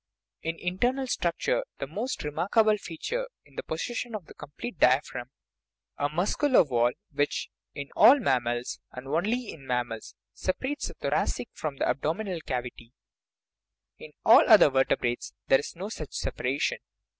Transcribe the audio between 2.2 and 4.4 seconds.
remarkable feature is the possession of a